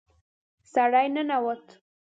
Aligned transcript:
سړی 0.73 1.07
ننوت. 1.15 1.65